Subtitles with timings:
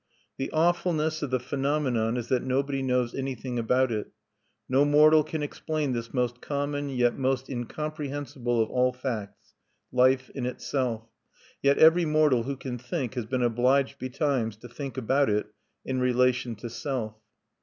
[0.37, 4.07] The awfulness of the phenomenon is that nobody knows anything about it.
[4.67, 9.53] No mortal can explain this most common, yet most incomprehensible of all facts,
[9.91, 11.03] life in itself;
[11.61, 15.45] yet every mortal who can think has been obliged betimes, to think about it
[15.85, 17.13] in relation to self.